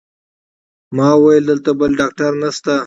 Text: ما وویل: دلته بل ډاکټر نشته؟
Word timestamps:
ما 0.95 1.09
وویل: 1.19 1.43
دلته 1.51 1.71
بل 1.79 1.91
ډاکټر 1.99 2.31
نشته؟ 2.41 2.73